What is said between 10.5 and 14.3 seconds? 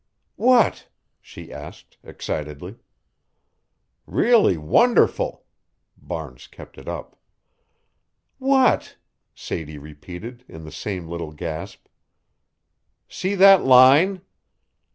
the same little gasp. "See that line?"